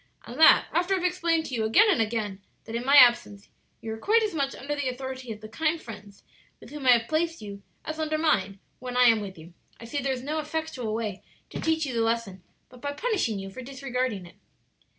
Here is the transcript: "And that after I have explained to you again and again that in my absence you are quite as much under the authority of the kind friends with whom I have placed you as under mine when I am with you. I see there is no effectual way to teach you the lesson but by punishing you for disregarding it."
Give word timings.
"And 0.25 0.39
that 0.39 0.65
after 0.73 0.95
I 0.95 0.97
have 0.97 1.05
explained 1.05 1.45
to 1.45 1.53
you 1.53 1.63
again 1.63 1.87
and 1.91 2.01
again 2.01 2.41
that 2.65 2.73
in 2.75 2.83
my 2.83 2.95
absence 2.95 3.49
you 3.81 3.93
are 3.93 3.99
quite 3.99 4.23
as 4.23 4.33
much 4.33 4.55
under 4.55 4.75
the 4.75 4.89
authority 4.89 5.31
of 5.31 5.41
the 5.41 5.47
kind 5.47 5.79
friends 5.79 6.23
with 6.59 6.71
whom 6.71 6.87
I 6.87 6.93
have 6.93 7.07
placed 7.07 7.39
you 7.39 7.61
as 7.85 7.99
under 7.99 8.17
mine 8.17 8.57
when 8.79 8.97
I 8.97 9.03
am 9.03 9.21
with 9.21 9.37
you. 9.37 9.53
I 9.79 9.85
see 9.85 9.99
there 10.01 10.11
is 10.11 10.23
no 10.23 10.39
effectual 10.39 10.95
way 10.95 11.21
to 11.51 11.59
teach 11.59 11.85
you 11.85 11.93
the 11.93 12.01
lesson 12.01 12.41
but 12.67 12.81
by 12.81 12.93
punishing 12.93 13.37
you 13.37 13.51
for 13.51 13.61
disregarding 13.61 14.25
it." 14.25 14.37